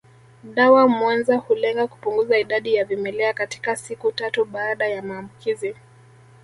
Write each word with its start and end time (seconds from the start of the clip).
Dawa 0.55 0.87
mwenza 0.87 1.35
hulenga 1.37 1.87
kupunguza 1.87 2.37
idadi 2.37 2.75
ya 2.75 2.85
vimelea 2.85 3.33
katika 3.33 3.75
siku 3.75 4.11
tatu 4.11 4.45
baada 4.45 4.87
ya 4.87 5.01
maambukizi 5.01 5.75